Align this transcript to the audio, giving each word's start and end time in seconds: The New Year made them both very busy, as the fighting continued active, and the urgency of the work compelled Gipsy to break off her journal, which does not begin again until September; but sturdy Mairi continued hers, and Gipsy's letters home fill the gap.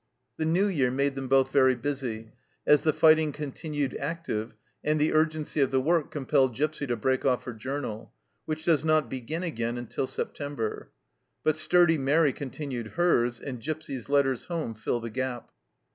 The 0.37 0.45
New 0.47 0.65
Year 0.65 0.89
made 0.89 1.13
them 1.13 1.27
both 1.27 1.51
very 1.51 1.75
busy, 1.75 2.31
as 2.65 2.81
the 2.81 2.91
fighting 2.91 3.31
continued 3.31 3.95
active, 3.97 4.55
and 4.83 4.99
the 4.99 5.13
urgency 5.13 5.61
of 5.61 5.69
the 5.69 5.79
work 5.79 6.09
compelled 6.09 6.55
Gipsy 6.55 6.87
to 6.87 6.95
break 6.95 7.23
off 7.23 7.43
her 7.43 7.53
journal, 7.53 8.11
which 8.45 8.63
does 8.65 8.83
not 8.83 9.11
begin 9.11 9.43
again 9.43 9.77
until 9.77 10.07
September; 10.07 10.89
but 11.43 11.55
sturdy 11.55 11.99
Mairi 11.99 12.33
continued 12.33 12.93
hers, 12.97 13.39
and 13.39 13.61
Gipsy's 13.61 14.09
letters 14.09 14.45
home 14.45 14.73
fill 14.73 14.99
the 15.01 15.11
gap. 15.11 15.51